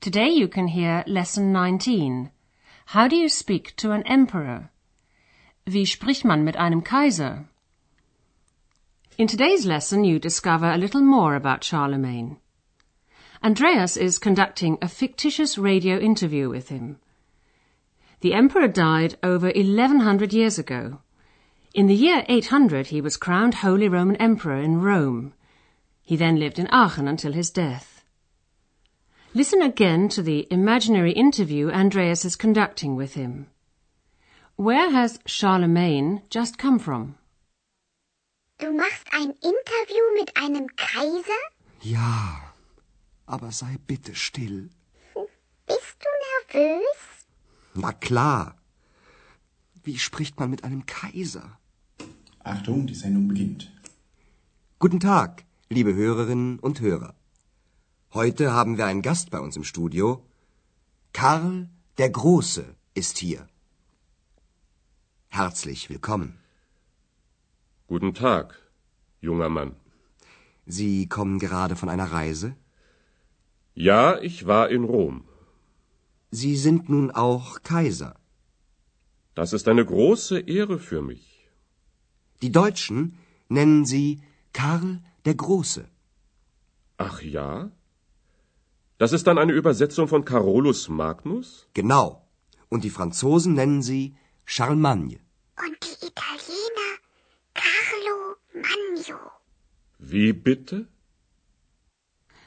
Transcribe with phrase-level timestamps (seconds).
[0.00, 2.30] Today you can hear lesson 19.
[2.86, 4.70] How do you speak to an emperor?
[5.66, 7.46] Wie spricht man mit einem Kaiser?
[9.18, 12.36] In today's lesson you discover a little more about Charlemagne.
[13.42, 16.98] Andreas is conducting a fictitious radio interview with him.
[18.20, 21.00] The emperor died over 1100 years ago.
[21.74, 25.32] In the year 800 he was crowned Holy Roman Emperor in Rome.
[26.02, 27.95] He then lived in Aachen until his death.
[29.36, 33.48] Listen again to the imaginary interview Andreas is conducting with him.
[34.56, 37.16] Where has Charlemagne just come from?
[38.58, 41.42] Du machst ein Interview mit einem Kaiser?
[41.82, 42.54] Ja,
[43.26, 44.70] aber sei bitte still.
[45.66, 47.26] Bist du nervös?
[47.74, 48.54] Na klar.
[49.84, 51.58] Wie spricht man mit einem Kaiser?
[52.42, 53.70] Achtung, die Sendung beginnt.
[54.78, 57.14] Guten Tag, liebe Hörerinnen und Hörer.
[58.16, 60.06] Heute haben wir einen Gast bei uns im Studio.
[61.12, 62.64] Karl der Große
[62.94, 63.46] ist hier.
[65.28, 66.38] Herzlich willkommen.
[67.88, 68.46] Guten Tag,
[69.20, 69.76] junger Mann.
[70.64, 72.56] Sie kommen gerade von einer Reise?
[73.74, 75.24] Ja, ich war in Rom.
[76.30, 78.12] Sie sind nun auch Kaiser.
[79.34, 81.50] Das ist eine große Ehre für mich.
[82.40, 83.18] Die Deutschen
[83.50, 84.22] nennen Sie
[84.54, 85.84] Karl der Große.
[86.96, 87.70] Ach ja?
[88.98, 91.68] Das ist dann eine Übersetzung von Carolus Magnus?
[91.74, 92.22] Genau.
[92.68, 94.16] Und die Franzosen nennen Sie
[94.46, 95.18] Charlemagne.
[95.64, 96.92] Und die Italiener
[97.54, 99.32] Carlo Magno.
[99.98, 100.86] Wie bitte?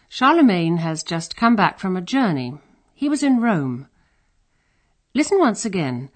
[0.10, 2.58] Charlemagne has just come back from a journey.
[2.96, 3.88] He was in Rome.
[5.14, 6.10] Listen once again.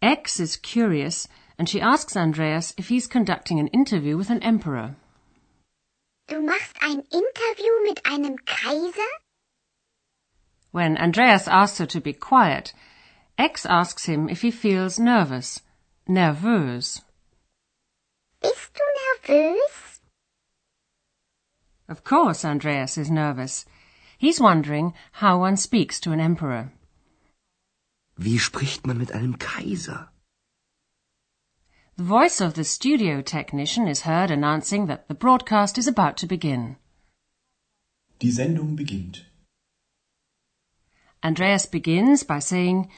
[0.00, 4.96] X is curious and she asks Andreas if he's conducting an interview with an emperor.
[6.28, 9.25] Du machst ein Interview mit einem Kaiser?
[10.76, 12.74] When Andreas asks her to be quiet,
[13.38, 15.62] X asks him if he feels nervous.
[16.06, 17.00] Nervös.
[18.42, 20.00] Bist du nervös?
[21.88, 23.64] Of course, Andreas is nervous.
[24.18, 26.72] He's wondering how one speaks to an emperor.
[28.18, 30.10] Wie spricht man mit einem Kaiser?
[31.96, 36.26] The voice of the studio technician is heard announcing that the broadcast is about to
[36.26, 36.76] begin.
[38.18, 39.24] Die Sendung beginnt.
[41.26, 42.88] Andreas begins by saying,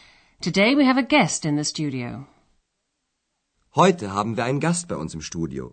[0.42, 2.26] Today we have a guest in the studio.
[3.74, 5.72] Heute haben wir einen Gast bei uns im Studio.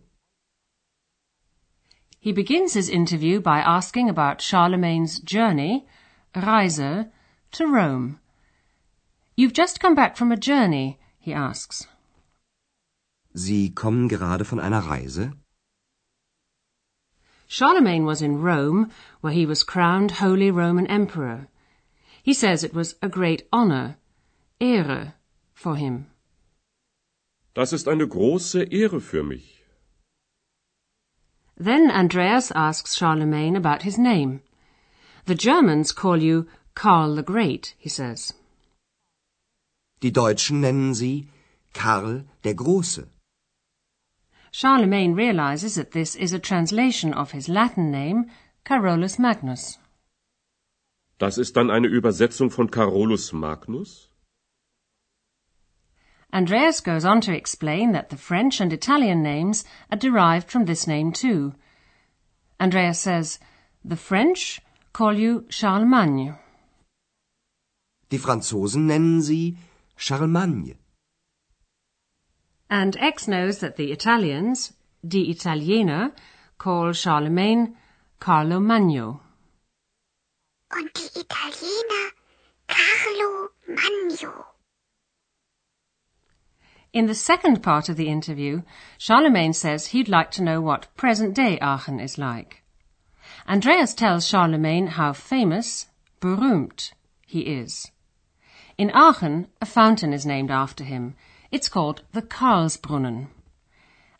[2.17, 5.85] He begins his interview by asking about Charlemagne's journey,
[6.33, 7.07] Reise,
[7.51, 8.21] to Rome.
[9.35, 11.87] You've just come back from a journey, he asks.
[13.33, 15.33] Sie kommen gerade von einer Reise?
[17.47, 21.49] Charlemagne was in Rome, where he was crowned Holy Roman Emperor.
[22.25, 23.97] He says it was a great honor,
[24.59, 25.13] Ehre,
[25.53, 26.08] for him.
[27.53, 29.62] Das ist eine große Ehre für mich.
[31.56, 34.41] Then Andreas asks Charlemagne about his name.
[35.25, 38.34] The Germans call you Karl the Great, he says.
[40.02, 41.28] Die Deutschen nennen Sie
[41.74, 43.08] Karl der Große.
[44.50, 48.25] Charlemagne realizes that this is a translation of his Latin name,
[48.64, 49.78] Carolus Magnus.
[51.18, 54.09] Das ist dann eine Übersetzung von Carolus Magnus?
[56.31, 60.86] Andreas goes on to explain that the French and Italian names are derived from this
[60.86, 61.53] name too.
[62.59, 63.40] Andreas says,
[63.85, 64.59] The French
[64.91, 66.38] call you Charlemagne.
[68.09, 69.58] Die Franzosen nennen Sie
[69.96, 70.76] Charlemagne.
[72.70, 74.73] And X knows that the Italians,
[75.08, 76.11] die Italiener,
[76.58, 77.78] call Charlemagne
[78.20, 79.22] Carlo Magno.
[80.77, 82.11] Und die Italiener
[82.67, 84.45] Carlo Magno.
[86.91, 88.61] In the second part of the interview,
[88.97, 92.63] Charlemagne says he'd like to know what present-day Aachen is like.
[93.47, 95.87] Andreas tells Charlemagne how famous,
[96.19, 96.91] berühmt,
[97.25, 97.89] he is.
[98.77, 101.16] In Aachen, a fountain is named after him.
[101.51, 103.27] It's called the Karlsbrunnen.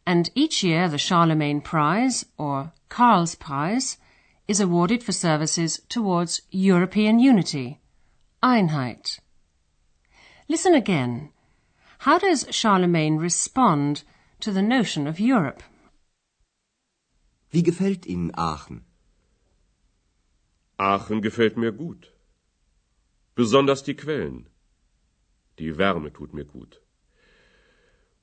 [0.08, 3.98] And each year the Charlemagne Prize, or Karlspreis,
[4.48, 7.80] is awarded for services towards European unity,
[8.44, 9.20] Einheit.
[10.48, 11.30] Listen again.
[12.00, 14.04] How does Charlemagne respond
[14.42, 15.64] to the notion of Europe?
[17.52, 18.84] Wie gefällt Ihnen Aachen?
[20.78, 22.12] Aachen gefällt mir gut.
[23.34, 24.48] Besonders die Quellen.
[25.58, 26.82] Die Wärme tut mir gut.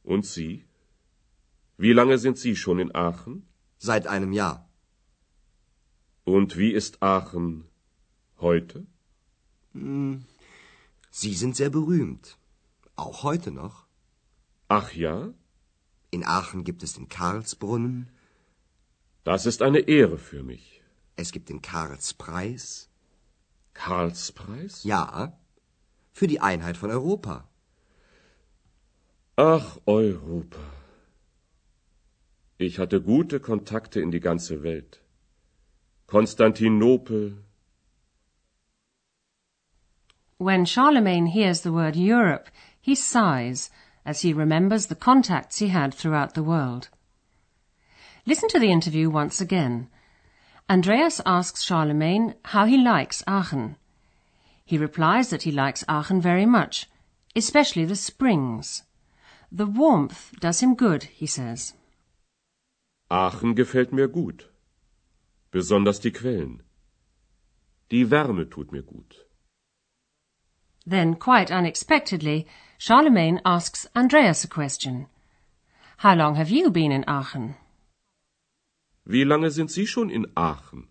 [0.04, 0.64] Und Sie?
[1.78, 3.42] Wie lange sind Sie schon in Aachen?
[3.78, 4.68] Seit einem Jahr.
[6.24, 7.64] Und wie ist Aachen
[8.38, 8.86] heute?
[9.72, 10.24] Hm,
[11.10, 12.38] Sie sind sehr berühmt.
[12.96, 13.86] Auch heute noch.
[14.68, 15.34] Ach ja?
[16.10, 18.08] In Aachen gibt es den Karlsbrunnen.
[19.24, 20.82] Das ist eine Ehre für mich.
[21.16, 22.88] Es gibt den Karlspreis.
[23.74, 24.84] Karlspreis?
[24.84, 25.38] Ja,
[26.12, 27.48] für die Einheit von Europa.
[29.36, 30.60] Ach, Europa.
[32.58, 35.01] Ich hatte gute Kontakte in die ganze Welt.
[36.12, 37.38] Konstantinopel.
[40.36, 42.50] When Charlemagne hears the word Europe,
[42.82, 43.70] he sighs
[44.04, 46.90] as he remembers the contacts he had throughout the world.
[48.26, 49.88] Listen to the interview once again.
[50.68, 53.76] Andreas asks Charlemagne how he likes Aachen.
[54.66, 56.90] He replies that he likes Aachen very much,
[57.34, 58.82] especially the springs.
[59.50, 61.72] The warmth does him good, he says.
[63.10, 64.51] Aachen gefällt mir gut.
[65.52, 66.62] Besonders die Quellen.
[67.90, 69.14] Die Wärme tut mir gut.
[70.86, 72.46] Then, quite unexpectedly,
[72.78, 75.06] Charlemagne asks Andreas a question.
[75.98, 77.54] How long have you been in Aachen?
[79.04, 80.88] Wie lange sind Sie schon in Aachen?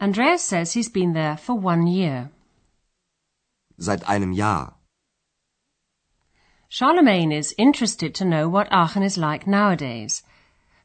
[0.00, 2.30] Andreas says he's been there for one year.
[3.78, 4.76] Seit einem Jahr.
[6.68, 10.22] Charlemagne is interested to know what Aachen is like nowadays.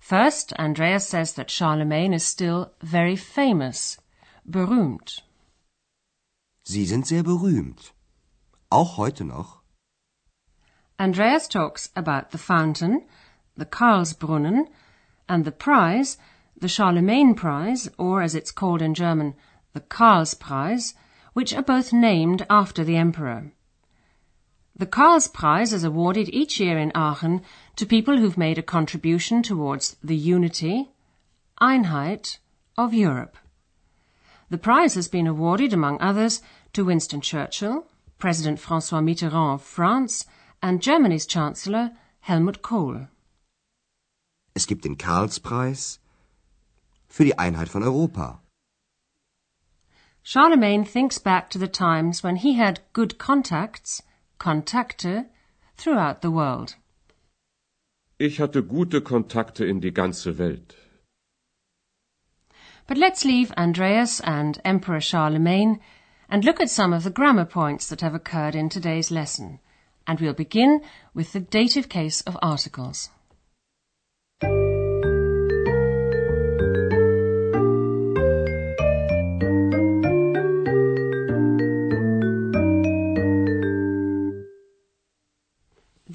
[0.07, 3.98] First, Andreas says that Charlemagne is still very famous,
[4.50, 5.21] berühmt.
[6.63, 7.92] Sie sind sehr berühmt.
[8.71, 9.59] Auch heute noch.
[10.98, 13.06] Andreas talks about the fountain,
[13.57, 14.69] the Karlsbrunnen,
[15.27, 16.18] and the prize,
[16.57, 19.33] the Charlemagne Prize, or as it's called in German,
[19.74, 20.94] the Karlspreis,
[21.33, 23.51] which are both named after the emperor.
[24.79, 27.41] The Karlspreis is awarded each year in Aachen
[27.77, 30.91] to people who've made a contribution towards the unity,
[31.59, 32.38] Einheit,
[32.77, 33.38] of Europe.
[34.51, 36.44] The prize has been awarded, among others,
[36.74, 37.88] to Winston Churchill,
[38.19, 40.27] President Francois Mitterrand of France,
[40.62, 43.07] and Germany's Chancellor Helmut Kohl.
[44.56, 45.97] Es gibt den Karlspreis
[47.09, 48.41] für die Einheit von Europa.
[50.21, 54.03] Charlemagne thinks back to the times when he had good contacts,
[54.39, 55.25] Kontakte,
[55.78, 56.75] throughout the world.
[58.19, 60.75] Ich hatte gute Kontakte in die ganze Welt.
[62.88, 65.80] But let's leave Andreas and Emperor Charlemagne
[66.30, 69.60] and look at some of the grammar points that have occurred in today's lesson.
[70.07, 70.81] And we'll begin
[71.13, 73.10] with the dative case of articles.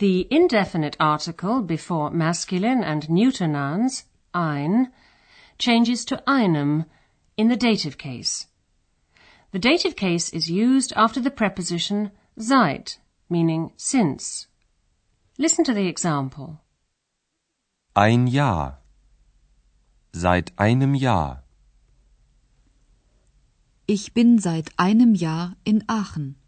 [0.02, 4.02] The indefinite article before masculine and neuter nouns,
[4.34, 4.90] ein,
[5.58, 6.86] changes to einem
[7.36, 8.48] in the dative case.
[9.52, 12.98] The dative case is used after the preposition seit,
[13.30, 14.48] meaning since.
[15.38, 16.58] Listen to the example.
[17.94, 18.78] Ein Jahr.
[20.12, 21.44] Seit einem Jahr.
[23.86, 26.41] Ich bin seit einem Jahr in Aachen.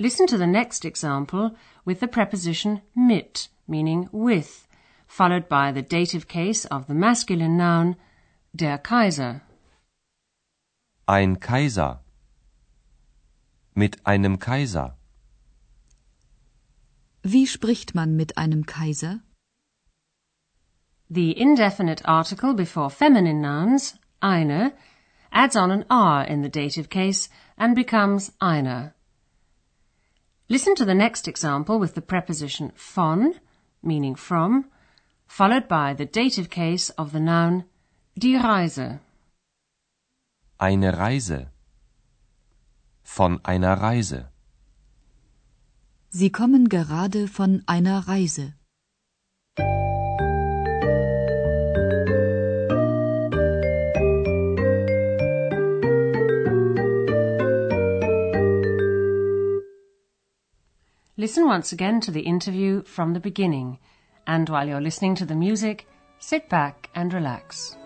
[0.00, 4.68] Listen to the next example with the preposition mit, meaning with,
[5.08, 7.96] followed by the dative case of the masculine noun
[8.54, 9.42] der Kaiser.
[11.08, 11.98] Ein Kaiser.
[13.74, 14.94] Mit einem Kaiser.
[17.24, 19.22] Wie spricht man mit einem Kaiser?
[21.10, 24.74] The indefinite article before feminine nouns, eine,
[25.32, 28.94] adds on an R in the dative case and becomes einer.
[30.50, 33.34] Listen to the next example with the preposition von,
[33.82, 34.64] meaning from,
[35.26, 37.64] followed by the dative case of the noun
[38.18, 39.00] die Reise.
[40.58, 41.48] Eine Reise.
[43.02, 44.28] Von einer Reise.
[46.08, 48.54] Sie kommen gerade von einer Reise.
[61.20, 63.76] Listen once again to the interview from the beginning,
[64.28, 65.88] and while you're listening to the music,
[66.20, 67.76] sit back and relax.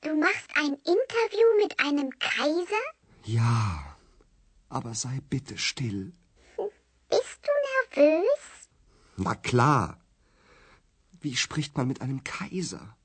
[0.00, 2.84] Du machst ein Interview mit einem Kaiser?
[3.24, 3.96] Ja,
[4.68, 6.12] aber sei bitte still.
[7.08, 8.68] Bist du nervös?
[9.16, 9.98] Na klar.
[11.20, 12.96] Wie spricht man mit einem Kaiser?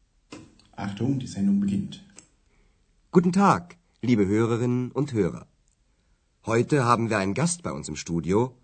[0.75, 2.05] Achtung, die Sendung beginnt.
[3.11, 5.47] Guten Tag, liebe Hörerinnen und Hörer.
[6.45, 8.55] Heute haben wir einen Gast bei uns im Studio.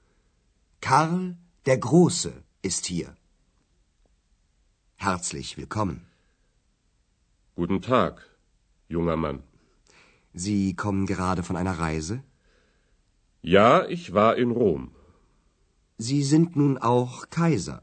[0.81, 3.15] Karl der Große ist hier.
[4.97, 6.08] Herzlich willkommen.
[7.59, 8.13] Guten Tag,
[8.87, 9.43] junger Mann.
[10.33, 12.23] Sie kommen gerade von einer Reise?
[13.41, 14.83] Ja, ich war in Rom.
[15.97, 17.81] Sie sind nun auch Kaiser.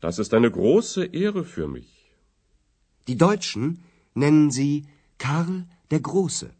[0.00, 1.92] Das ist eine große Ehre für mich.
[3.06, 3.84] Die Deutschen
[4.14, 4.88] nennen Sie
[5.18, 6.50] Karl der Große.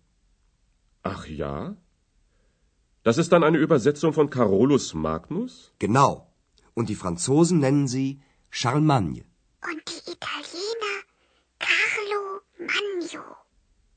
[1.03, 1.77] Ach ja?
[3.03, 5.73] Das ist dann eine Übersetzung von Carolus Magnus?
[5.81, 6.13] Genau.
[6.75, 9.25] Und die Franzosen nennen Sie Charlemagne.
[9.69, 10.58] Und die Italiener.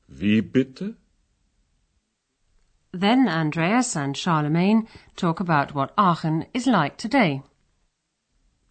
[0.08, 0.96] Wie bitte?
[2.92, 7.42] Then Andreas and Charlemagne talk about what Aachen is like today.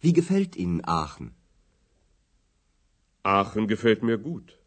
[0.00, 1.34] Wie gefällt Ihnen Aachen?
[3.24, 4.58] Aachen gefällt mir gut.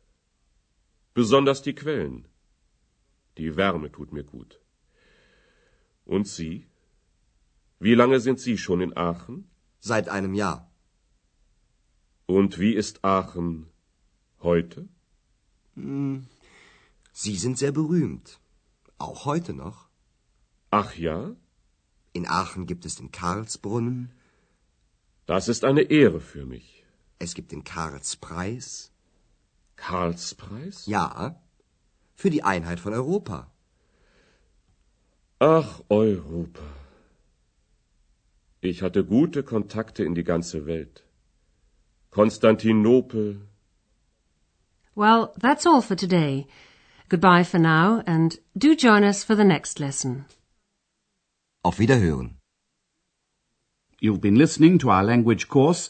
[1.14, 2.26] Besonders die Quellen.
[3.38, 4.60] Die Wärme tut mir gut.
[6.06, 6.68] Und Sie?
[7.80, 9.50] Wie lange sind Sie schon in Aachen?
[9.80, 10.70] Seit einem Jahr.
[12.26, 13.68] Und wie ist Aachen
[14.42, 14.88] heute?
[15.76, 18.40] Sie sind sehr berühmt.
[18.98, 19.88] Auch heute noch.
[20.72, 21.36] Ach ja?
[22.14, 24.12] In Aachen gibt es den Karlsbrunnen,
[25.26, 26.84] Das ist eine Ehre für mich.
[27.20, 28.92] es gibt den Karlspreis.
[29.76, 30.86] Karlspreis?
[30.86, 31.42] Ja,
[32.16, 33.52] für die Einheit von Europa.
[35.40, 36.62] Ach, Europa.
[38.62, 41.04] Ich hatte gute Kontakte in die ganze Welt.
[42.12, 43.42] Konstantinopel.
[44.96, 46.48] Well, that's all for today.
[47.10, 50.26] Goodbye for now, and do join us for the next lesson.
[51.64, 52.36] Auf Wiederhören.
[54.00, 55.90] You've been listening to our language course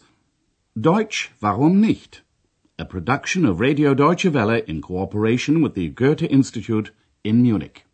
[0.77, 2.21] Deutsch, warum nicht?
[2.77, 6.91] A production of Radio Deutsche Welle in cooperation with the Goethe Institute
[7.23, 7.84] in Munich.